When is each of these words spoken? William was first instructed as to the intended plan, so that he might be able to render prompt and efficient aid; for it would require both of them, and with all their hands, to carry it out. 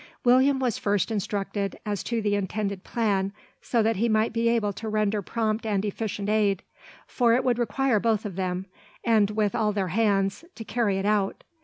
William 0.23 0.57
was 0.57 0.79
first 0.79 1.11
instructed 1.11 1.77
as 1.85 2.01
to 2.01 2.23
the 2.23 2.33
intended 2.33 2.83
plan, 2.83 3.31
so 3.61 3.83
that 3.83 3.97
he 3.97 4.09
might 4.09 4.33
be 4.33 4.49
able 4.49 4.73
to 4.73 4.89
render 4.89 5.21
prompt 5.21 5.63
and 5.63 5.85
efficient 5.85 6.27
aid; 6.27 6.63
for 7.05 7.35
it 7.35 7.43
would 7.43 7.59
require 7.59 7.99
both 7.99 8.25
of 8.25 8.35
them, 8.35 8.65
and 9.03 9.29
with 9.29 9.53
all 9.53 9.71
their 9.71 9.89
hands, 9.89 10.43
to 10.55 10.65
carry 10.65 10.97
it 10.97 11.05
out. 11.05 11.43